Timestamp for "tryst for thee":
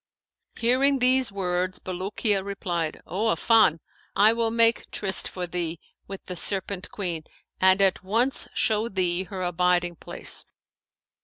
4.89-5.79